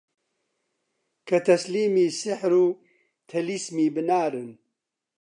کە 1.27 1.37
تەسلیمی 1.47 2.07
سیحر 2.19 2.53
و 2.63 2.65
تەلیسمی 3.29 3.87
بنارن 3.95 4.49